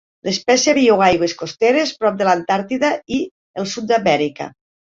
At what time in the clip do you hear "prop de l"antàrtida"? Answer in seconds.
2.01-2.93